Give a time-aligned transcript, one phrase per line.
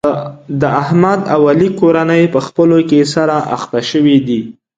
[0.61, 4.41] د احمد او علي کورنۍ په خپلو کې سره اخته شوې دي.